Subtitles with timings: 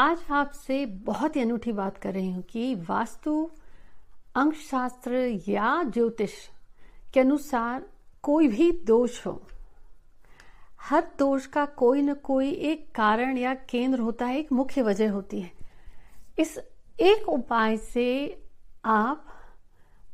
[0.00, 3.50] आज आपसे बहुत ही अनूठी बात कर रही हूँ कि वास्तु
[4.36, 6.30] अंकशास्त्र या ज्योतिष
[7.14, 7.84] के अनुसार
[8.22, 9.42] कोई भी दोष हो।
[10.80, 15.12] हर दोष का कोई न कोई एक कारण या केंद्र होता है, एक मुख्य वजह
[15.12, 15.52] होती है।
[16.38, 16.58] इस
[17.00, 18.42] एक उपाय से
[18.84, 19.26] आप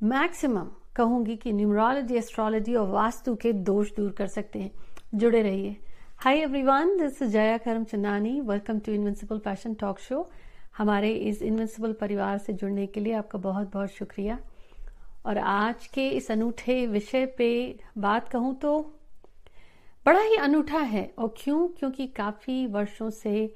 [0.03, 4.71] मैक्सिमम कहूँगी कि न्यूमरोलॉजी, एस्ट्रोलॉजी और वास्तु के दोष दूर कर सकते हैं।
[5.14, 5.77] जुड़े रहिए।
[6.19, 10.21] Hi everyone this is Jaya Karam Chandani welcome to invincible passion talk show
[10.77, 14.38] हमारे इस इनविंसिबल परिवार से जुड़ने के लिए आपका बहुत बहुत शुक्रिया।
[15.27, 18.79] और आज के इस अनूठे विषय पे बात कहूँ तो
[20.07, 21.69] बड़ा ही अनूठा है। और क्यों?
[21.69, 23.55] क्योंकि काफ़ी वर्षों से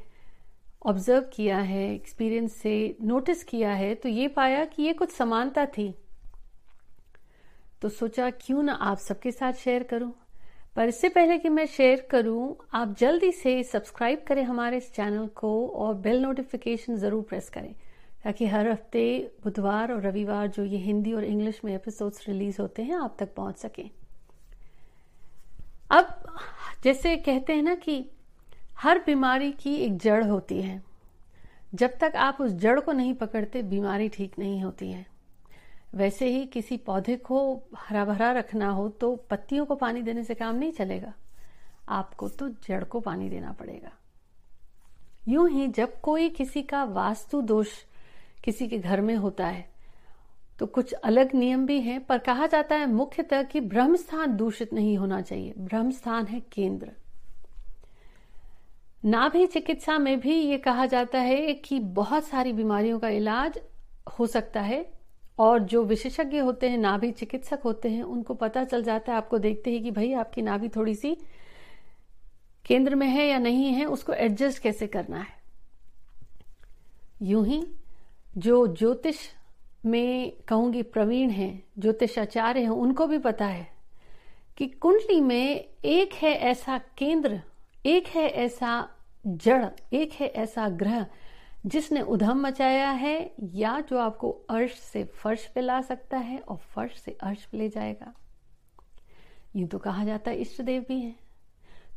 [0.86, 5.66] ऑब्ज़र्व किया है एक्सपीरियंस से नोटिस किया है। तो ये पाया कि ये कुछ समानता
[5.66, 5.94] थी।
[7.82, 10.12] तो सोचा क्यों ना आप सबके साथ शेयर करूँ।
[10.80, 15.26] पर इससे पहले कि मैं शेयर करूँ, आप जल्दी से सब्सक्राइब करें हमारे इस चैनल
[15.26, 17.74] को और बेल नोटिफिकेशन ज़रूर प्रेस करें,
[18.24, 22.82] ताकि हर हफ़्ते, बुधवार और रविवार जो ये हिंदी और इंग्लिश में एपिसोड्स रिलीज़ होते
[22.82, 23.90] हैं, आप तक पहुँच सकें।
[25.90, 26.22] अब,
[26.84, 28.10] जैसे कहते हैं ना कि
[28.78, 30.82] हर बीमारी की एक जड़ होती है।
[31.74, 35.09] जब तक आप उस जड़ को नहीं पकड़ते, बीमारी ठीक नहीं होती है।
[35.94, 37.38] वैसे ही किसी पौधे को
[37.78, 41.12] हरा भरा रखना हो तो पत्तियों को पानी देने से काम नहीं चलेगा।
[41.88, 43.90] आपको तो जड़ को पानी देना पड़ेगा।
[45.28, 47.68] यूँ ही जब कोई किसी का वास्तु दोष
[48.44, 49.68] किसी के घर में होता है
[50.58, 54.72] तो कुछ अलग नियम भी हैं, पर कहा जाता है मुख्यतः कि ब्रह्म स्थान दूषित
[54.72, 56.90] नहीं होना चाहिए। ब्रह्म स्थान है केंद्र।
[59.04, 63.58] नाभि चिकित्सा में भी ये कहा जाता है कि बहुत सारी बीमारियों का इलाज
[64.18, 64.82] हो सकता है
[65.38, 69.38] और जो विशेषज्ञ होते हैं, नाभि चिकित्सक होते हैं, उनको पता चल जाता है, आपको
[69.38, 71.16] देखते ही कि भाई आपकी नाभि थोड़ी सी
[72.66, 75.38] केंद्र में है या नहीं है, उसको एडजस्ट कैसे करना है।
[77.22, 77.66] यूँ ही
[78.38, 79.18] जो ज्योतिष
[79.86, 83.68] में कहूँगी प्रवीण है, ज्योतिषाचार्य हैं, उनको भी पता है
[84.56, 87.40] कि कुंडली में एक है ऐसा केंद्र,
[87.86, 88.88] एक है ऐसा
[89.26, 91.06] जड़, एक है ऐसा ग्रह
[91.66, 96.56] जिसने उधम मचाया है या जो आपको अर्श से फर्श पे ला सकता है और
[96.56, 98.14] फर्श से अर्श पे ले जाएगा।
[99.56, 101.14] यूँ तो कहा जाता है इष्ट देव भी है।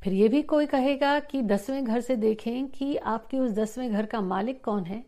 [0.04, 4.06] फिर ये भी कोई कहेगा कि दसवें घर से देखें कि आपके उस दसवें घर
[4.06, 5.06] का मालिक कौन है?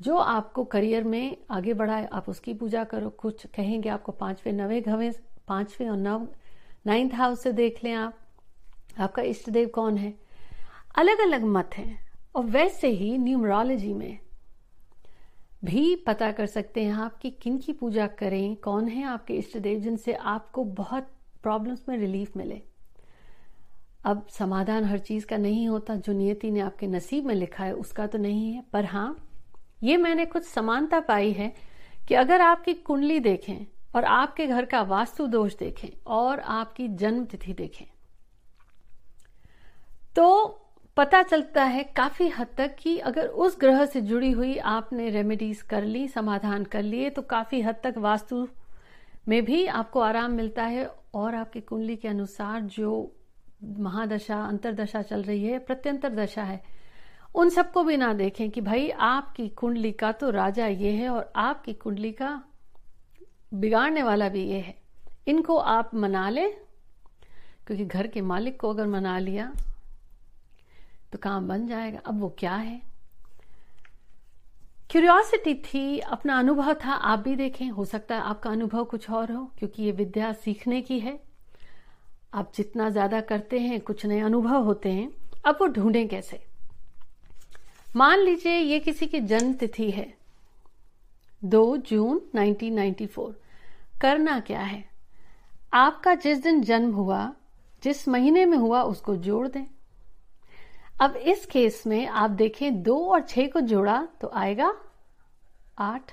[0.00, 4.80] जो आपको करियर में आगे बढ़ाए, आप उसकी पूजा करो। कुछ कहेंगे आपको पाँचवें, नवे
[4.80, 5.14] घवे,
[5.48, 6.28] पाँचवें और नव,
[6.86, 8.18] नाइन्थ हाउस से देख लें आप।
[8.98, 10.14] आपका इष्ट देव कौन है?
[10.98, 14.18] अलग अलग मत हैं। और वैसे ही न्यूमरोलॉजी में
[15.64, 19.56] भी पता कर सकते हैं आप कि किन की पूजा करें, कौन है आपके इष्ट
[19.58, 21.10] देव जिनसे आपको बहुत
[21.42, 22.60] प्रॉब्लम्स में रिलीफ मिले।
[24.04, 27.72] अब समाधान हर चीज़ का नहीं होता, जो नियति ने आपके नसीब में लिखा है,
[27.72, 29.16] उसका तो नहीं है। पर हाँ
[29.82, 31.52] ये मैंने कुछ समानता पाई है
[32.08, 37.24] कि अगर आपकी कुंडली देखें और आपके घर का वास्तु दोष देखें और आपकी जन्म
[37.24, 37.86] तिथि देखें
[40.16, 40.60] तो
[40.96, 45.62] पता चलता है काफ़ी हद तक कि अगर उस ग्रह से जुड़ी हुई आपने रेमेडीज
[45.62, 48.46] कर ली, समाधान कर लिए तो काफ़ी हद तक वास्तु
[49.28, 52.92] में भी आपको आराम मिलता है और आपकी कुंडली के अनुसार जो
[53.64, 56.60] महादशा, अंतरदशा चल रही है, प्रत्यंतर दशा है,
[57.34, 61.32] उन सबको भी ना देखें कि भाई आपकी कुंडली का तो राजा ये है और
[61.36, 62.40] आपकी कुंडली का
[63.54, 64.74] बिगाड़ने वाला भी ये है।
[65.28, 66.50] इनको आप मना लें,
[67.66, 69.52] क्योंकि घर के मालिक को अगर मना लिया
[71.14, 72.82] तो काम बन जाएगा। अब वो क्या है?
[74.90, 79.32] क्यूरियोसिटी थी, अपना अनुभव था, आप भी देखें, हो सकता है आपका अनुभव कुछ और
[79.32, 81.20] हो, क्योंकि ये विद्या सीखने की है।
[82.34, 85.10] आप जितना ज़्यादा करते हैं, कुछ नए अनुभव होते हैं,
[85.46, 86.46] अब वो ढूंढें कैसे?
[87.96, 90.14] मान लीजिए, ये किसी की जन्म तिथि है।
[91.44, 93.34] दो जून 1994
[94.00, 94.90] करना क्या है?
[95.74, 97.34] आपका जिस दिन जन्म हुआ,
[97.82, 99.73] जिस महीने में हुआ, उसको जोड़ दें।
[101.00, 104.74] अब इस केस में आप देखें दो और छह को जोड़ा तो आएगा
[105.78, 106.12] आठ।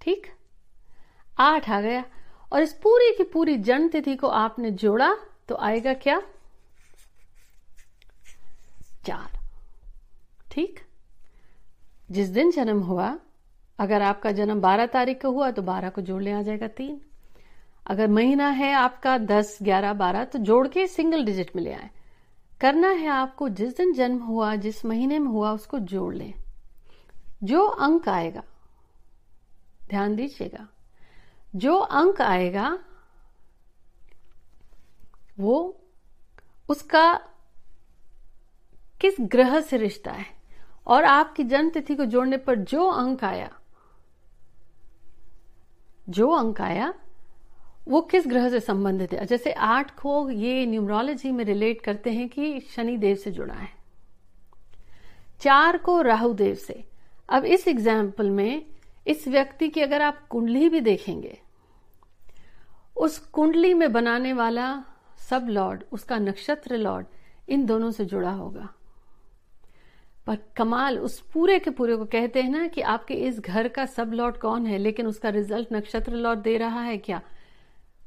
[0.00, 0.26] ठीक?
[1.40, 2.04] आठ आ गया।
[2.52, 5.16] और इस पूरी की पूरी जन्म तिथि को आपने जोड़ा
[5.48, 6.22] तो आएगा क्या?
[9.06, 9.38] चार।
[10.50, 10.80] ठीक?
[12.10, 13.18] जिस दिन जन्म हुआ,
[13.78, 17.00] अगर आपका जन्म बारह तारीख को हुआ तो बारह को जोड़ ले आ जाएगा तीन।
[17.86, 21.90] अगर महीना है आपका दस, ग्यारह, बारह तो जोड़ के सिंगल डिजिट में ले आए।
[22.62, 26.34] करना है आपको जिस दिन जन्म हुआ, जिस महीने में हुआ, उसको जोड़ लें।
[27.42, 28.42] जो अंक आएगा,
[29.88, 30.68] ध्यान दीजिएगा,
[31.56, 32.78] जो अंक आएगा,
[35.38, 35.80] वो
[36.68, 37.14] उसका
[39.00, 40.26] किस ग्रह से रिश्ता है?
[40.86, 43.58] और आपकी जन्म तिथि को जोड़ने पर जो अंक आया,
[46.08, 46.94] जो अंक आया
[47.86, 49.24] वो किस ग्रह से संबंधित है?
[49.26, 53.68] जैसे आठ को ये न्यूमरोलॉजी में रिलेट करते हैं कि शनि देव से जुड़ा है।
[55.40, 56.82] चार को राहु देव से।
[57.28, 58.64] अब इस एग्ज़ाम्पल में
[59.06, 61.38] इस व्यक्ति की अगर आप कुंडली भी देखेंगे,
[62.96, 64.84] उस कुंडली में बनाने वाला
[65.20, 67.06] सब लॉर्ड उसका नक्षत्र लॉर्ड
[67.48, 68.68] इन दोनों से जुड़ा होगा।
[70.26, 73.86] पर कमाल, उस पूरे के पूरे को कहते हैं ना कि आपके इस घर का
[73.86, 77.20] सब लॉर्ड कौन है, लेकिन उसका रिज़ल्ट नक्षत्र लॉर्ड दे रहा है क्या?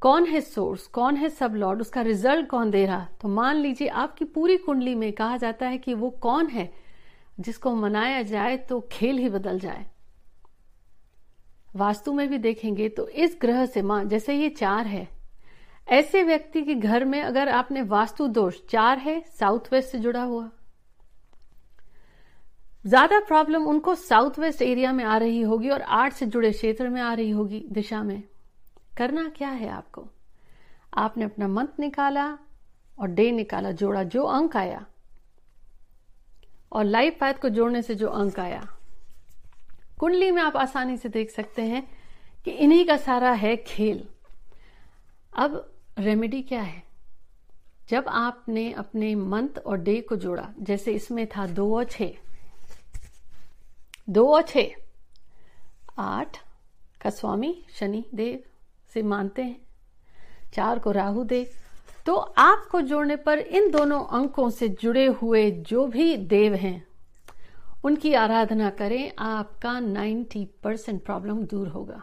[0.06, 3.08] कौन है सोर्स कौन है सब लॉर्ड उसका रिज़ल्ट कौन दे रहा?
[3.22, 6.70] तो मान लीजिए आपकी पूरी कुंडली में कहा जाता है कि वो कौन है?
[7.40, 9.86] जिसको मनाया जाए तो खेल ही बदल जाए।
[11.76, 15.08] वास्तु में भी देखेंगे तो इस ग्रह से मान जैसे ये चार है,
[15.88, 20.22] ऐसे व्यक्ति के घर में अगर आपने वास्तु दोष, चार है साउथ वेस्ट से जुड़ा
[20.24, 20.50] हुआ।
[22.86, 26.90] ज़्यादा प्रॉब्लम उनको साउथ वेस्ट एरिया में आ रही होगी और आर्ट से जुड़े क्षेत्र
[26.90, 28.22] में आ रही होगी दिशा में।
[28.98, 30.08] करना क्या है आपको?
[30.94, 32.38] आपने अपना मंत्र निकाला
[33.00, 34.86] और डे निकाला, जोड़ा जो अंक आया।
[36.72, 38.78] और लाइफ पाथ को जोड़ने से जो अंक आया।
[40.00, 41.98] कुंडली में आप आसानी से देख सकते हैं
[42.46, 44.10] कि इन्हीं का सारा है खेल।
[45.38, 46.84] अब रेमेडी क्या है?
[47.90, 52.02] जब आपने अपने मंथ और डे को जोड़ा, जैसे इसमें था दो और छ
[54.10, 54.58] दो और छ
[56.00, 56.38] आठ
[57.02, 58.44] का स्वामी, शनि, देव।
[58.96, 59.60] से मानते हैं।
[60.54, 61.48] चार को राहु देव
[62.06, 66.86] तो आपको जोड़ने पर इन दोनों अंकों से जुड़े हुए जो भी देव हैं,
[67.84, 72.02] उनकी आराधना करें, आपका 90 परसेंट प्रॉब्लम दूर होगा।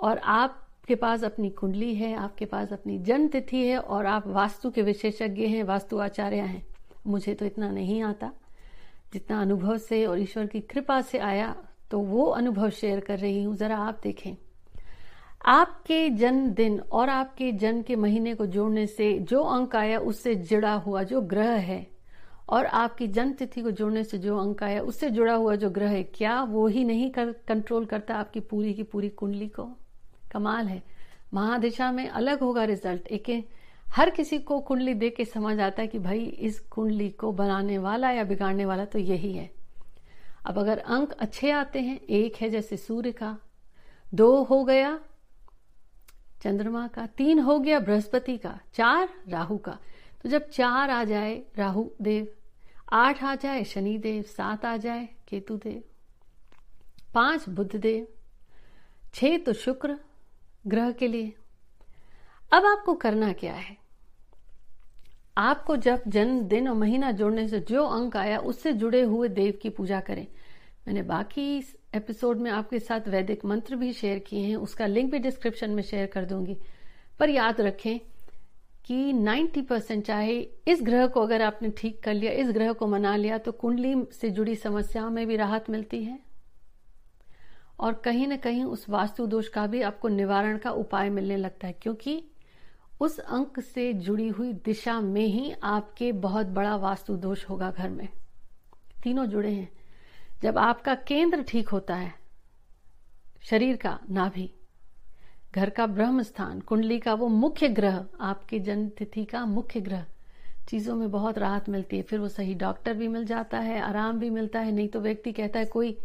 [0.00, 4.70] और आपके पास अपनी कुंडली है, आपके पास अपनी जन्म तिथि है, और आप वास्तु
[4.70, 6.66] के विशेषज्ञ हैं, वास्तु आचार्य हैं।
[7.06, 8.32] मुझे तो इतना नहीं आता।
[9.12, 11.56] जितना अनुभव से और ईश्वर की कृपा से आया
[11.90, 14.36] तो वो अनुभव शेयर कर रही हूँ। जरा आप देखें।
[15.44, 20.74] आपके जन्मदिन और आपके जन्म के महीने को जोड़ने से जो अंक आया उससे जुड़ा
[20.74, 21.86] हुआ जो ग्रह है
[22.48, 25.90] और आपकी जन्म तिथि को जोड़ने से जो अंक आया उससे जुड़ा हुआ जो ग्रह
[25.90, 29.68] है क्या वो ही नहीं कर, कंट्रोल करता आपकी पूरी की पूरी कुंडली को?
[30.32, 30.82] कमाल है।
[31.34, 33.48] महादिशा में अलग होगा रिज़ल्ट एक
[33.86, 37.78] हर किसी को कुंडली देख के समझ आता है कि भाई इस कुंडली को बनाने
[37.78, 39.50] वाला या बिगाड़ने वाला तो यही है।
[40.46, 43.38] अब अगर अंक अच्छे आते हैं एक है जैसे सूर्य का
[44.14, 45.00] दो हो गया
[46.40, 49.78] चंद्रमा का, तीन हो गया बृहस्पति का, चार राहु का।
[50.22, 52.28] तो जब चार आ जाए, राहु देव,
[52.92, 55.82] आठ आ जाए, शनि देव, सात आ जाए, केतु देव,
[57.14, 58.06] पाँच बुद्ध देव
[59.14, 59.98] छ तो शुक्र,
[60.66, 61.34] ग्रह के लिए।
[62.52, 63.76] अब आपको करना क्या है?
[65.38, 69.58] आपको जब जन्म, दिन और महीना जोड़ने से जो अंक आया, उससे जुड़े हुए देव
[69.62, 70.26] की पूजा करें।
[70.86, 71.62] मैंने बाकी
[71.94, 75.82] एपिसोड में आपके साथ वैदिक मंत्र भी शेयर किए हैं। उसका लिंक भी डिस्क्रिप्शन में
[75.82, 76.56] शेयर कर दूँगी।
[77.18, 77.98] पर याद रखें
[78.84, 80.38] कि 90 परसेंट चाहे
[80.68, 83.94] इस ग्रह को अगर आपने ठीक कर लिया, इस ग्रह को मना लिया तो कुंडली
[84.12, 86.18] से जुड़ी समस्याओं में भी राहत मिलती है।
[87.80, 91.66] और कहीं ना कहीं उस वास्तु दोष का भी आपको निवारण का उपाय मिलने लगता
[91.66, 92.24] है, क्योंकि
[93.00, 97.88] उस अंक से जुड़ी हुई दिशा में ही आपके बहुत बड़ा वास्तु दोष होगा घर
[97.88, 98.08] में।
[99.02, 99.79] तीनों जुड़े हैं।
[100.42, 102.14] जब आपका केंद्र ठीक होता है,
[103.42, 104.50] शरीर का नाभि,
[105.54, 110.06] घर का ब्रह्म स्थान कुंडली का वो मुख्य ग्रह, आपकी जन्म तिथि का मुख्य ग्रह,
[110.68, 114.18] चीज़ों में बहुत राहत मिलती है, फिर वो सही डॉक्टर भी मिल जाता है, आराम
[114.18, 115.98] भी मिलता है, नहीं तो व्यक्ति कहता है, कोई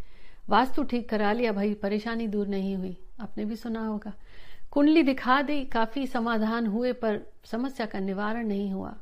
[0.50, 4.14] वास्तु ठीक करा लिया, भाई, परेशानी दूर नहीं हुई। आपने भी सुना होगा।
[4.72, 8.96] कुंडली दिखा दी, काफ़ी समाधान हुए, पर समस्या का निवारण नहीं हुआ।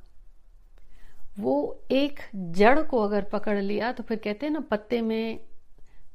[1.38, 5.40] वो एक जड़ को अगर पकड़ लिया तो फिर कहते हैं ना, पत्ते में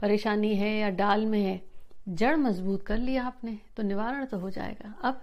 [0.00, 1.60] परेशानी है या डाल में है,
[2.08, 5.22] जड़ मज़बूत कर लिया आपने तो निवारण तो हो जाएगा। अब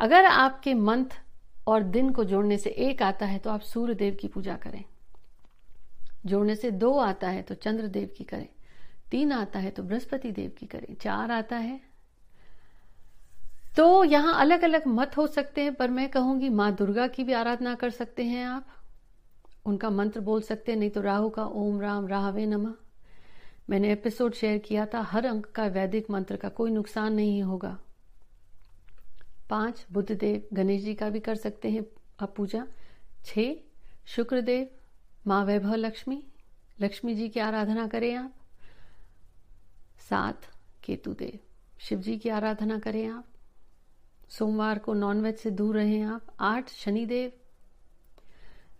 [0.00, 1.20] अगर आपके मंथ
[1.66, 4.82] और दिन को जोड़ने से एक आता है तो आप सूर्य देव की पूजा करें।
[6.26, 8.48] जोड़ने से दो आता है तो चंद्र देव की करें।
[9.10, 11.80] तीन आता है तो बृहस्पति देव की करें। चार आता है
[13.76, 17.32] तो यहाँ अलग अलग मत हो सकते हैं, पर मैं कहूँगी माँ दुर्गा की भी
[17.32, 18.66] आराधना कर सकते हैं आप।
[19.66, 22.74] उनका मंत्र बोल सकते नहीं तो राहु का ओम राम राहवे नमा।
[23.70, 27.78] मैंने एपिसोड शेयर किया था, हर अंक का वैदिक मंत्र का कोई नुकसान नहीं होगा।
[29.50, 31.84] पाँच, बुद्धदेव गणेश जी का भी कर सकते हैं
[32.20, 32.66] आप पूजा।
[33.24, 33.38] छ
[34.06, 34.68] शुक्रदेव
[35.26, 36.22] माँ वैभव लक्ष्मी
[36.80, 38.32] लक्ष्मी जी की आराधना करें आप।
[40.08, 40.40] सात,
[40.84, 41.38] केतुदेव
[41.80, 43.26] शिव जी की आराधना करें आप।
[44.28, 47.32] सोमवार को नॉनवेज से दूर रहें आप। आठ, शनिदेव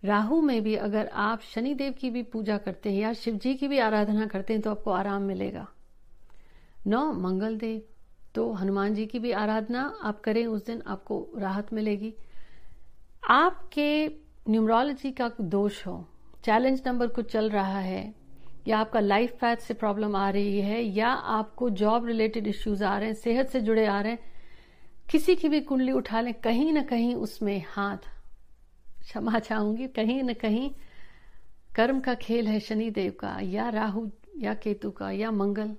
[0.03, 3.67] राहु में भी अगर आप शनिदेव की भी पूजा करते हैं या शिव जी की
[3.67, 5.67] भी आराधना करते हैं तो आपको आराम मिलेगा।
[6.87, 7.81] नौ मंगल देव
[8.35, 12.13] तो हनुमान जी की भी आराधना आप करें, उस दिन आपको राहत मिलेगी।
[13.29, 14.07] आपके
[14.49, 16.05] न्यूमरोलॉजी का दोष हो,
[16.45, 18.13] चैलेंज नंबर कुछ चल रहा है,
[18.67, 22.97] या आपका लाइफ पैथ से प्रॉब्लम आ रही है, या आपको जॉब रिलेटेड इश्यूज़ आ
[22.97, 24.19] रहे हैं, सेहत से जुड़े आ रहे हैं,
[25.11, 28.11] किसी की भी कुंडली उठा लें, कहीं ना कहीं उसमें हाथ
[29.03, 30.69] क्षमा चाहूँगी। कहीं ना कहीं
[31.75, 34.07] कर्म का खेल है शनि देव का, या राहु,
[34.37, 35.75] या केतु का, या मंगल।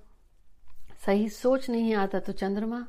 [1.06, 2.86] सही सोच नहीं आता तो चंद्रमा।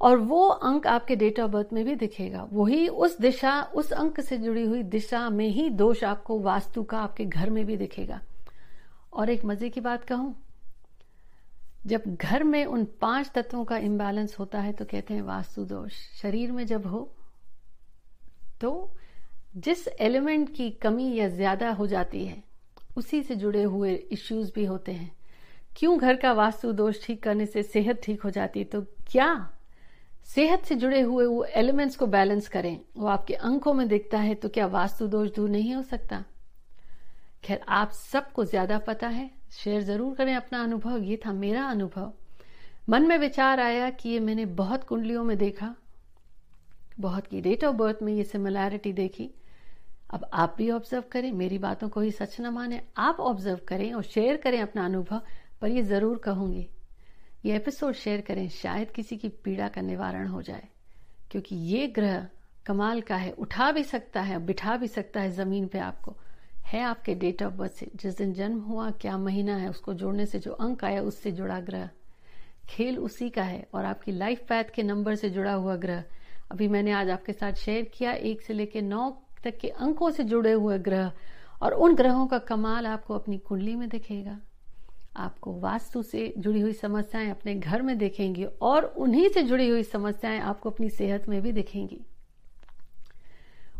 [0.00, 4.20] और वो अंक आपके डेट ऑफ़ बर्थ में भी दिखेगा। वही उस दिशा, उस अंक
[4.20, 8.20] से जुड़ी हुई दिशा में ही दोष आपको वास्तु का आपके घर में भी दिखेगा।
[9.12, 10.34] और एक मज़े की बात कहूँ,
[11.86, 15.92] जब घर में उन पाँच तत्वों का इम्बैलेंस होता है तो कहते हैं वास्तु दोष।
[16.22, 17.00] शरीर में जब हो
[18.60, 18.70] तो
[19.54, 22.42] जिस एलिमेंट की कमी या ज़्यादा हो जाती है,
[22.96, 25.10] उसी से जुड़े हुए इश्यूज़ भी होते हैं।
[25.76, 28.64] क्यों घर का वास्तु दोष ठीक करने से सेहत ठीक हो जाती है?
[28.66, 29.50] तो क्या
[30.26, 32.78] सेहत से जुड़े हुए वो एलिमेंट्स को बैलेंस करें?
[32.96, 36.24] वो आपके अंकों में दिखता है तो क्या वास्तु दोष दूर नहीं हो सकता?
[37.44, 42.12] खैर, आप सबको ज़्यादा पता है। शेयर ज़रूर करें अपना अनुभव। ये था मेरा अनुभव।
[42.88, 45.74] मन में विचार आया कि ये मैंने बहुत कुंडलियों में देखा।
[46.98, 49.30] बहुत की डेट ऑफ़ बर्थ में ये सिमिलैरिटी देखी।
[50.10, 53.92] अब आप भी ऑब्ज़र्व करें, मेरी बातों को ही सच न माने, आप ऑब्ज़र्व करें
[53.92, 55.20] और शेयर करें अपना अनुभव,
[55.60, 56.66] पर ये ज़रूर कहूँगी,
[57.44, 60.68] ये एपिसोड शेयर करें, शायद किसी की पीड़ा का निवारण हो जाए,
[61.30, 62.26] क्योंकि ये ग्रह
[62.66, 66.16] कमाल का है, उठा भी सकता है, बिठा भी सकता है ज़मीन पे आपको।
[66.66, 70.26] है आपके डेट ऑफ़ बर्थ से, जिस दिन जन्म हुआ, क्या महीना है, उसको जोड़ने
[70.26, 71.88] से जो अंक आया, उससे जुड़ा ग्रह।
[72.68, 76.04] खेल उसी का है और आपकी लाइफ पैथ के नंबर से जुड़ा हुआ ग्रह।
[76.50, 79.10] अभी मैंने आज आपके साथ शेयर किया, एक से लेकर नौ
[79.44, 81.12] तक के अंकों से जुड़े हुए ग्रह,
[81.62, 84.38] और उन ग्रहों का कमाल आपको अपनी कुंडली में दिखेगा।
[85.16, 89.82] आपको वास्तु से जुड़ी हुई समस्याएँ अपने घर में देखेंगी, और उन्हीं से जुड़ी हुई
[89.82, 92.00] समस्याएँ आपको अपनी सेहत में भी दिखेंगी।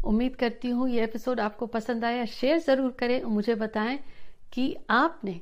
[0.04, 3.98] उम्मीद करती हूँ ये एपिसोड आपको पसंद आया। शेयर ज़रूर करें और मुझे बताएँ
[4.52, 5.40] कि आपने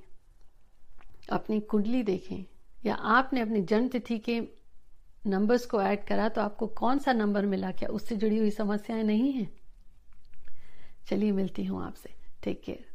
[1.33, 2.45] अपनी कुंडली देखें,
[2.87, 4.41] या आपने अपनी जन्म तिथि के
[5.27, 7.71] नंबर्स को ऐड करा तो आपको कौन सा नंबर मिला?
[7.71, 9.49] क्या उससे जुड़ी हुई समस्याएँ नहीं है?
[11.07, 12.86] चलिए मिलती हूँ आपसे। Take care